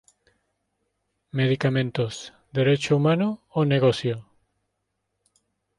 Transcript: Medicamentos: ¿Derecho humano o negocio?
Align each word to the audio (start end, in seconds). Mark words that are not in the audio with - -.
Medicamentos: 1.29 2.13
¿Derecho 2.59 2.95
humano 2.97 3.27
o 3.59 3.61
negocio? 3.73 4.15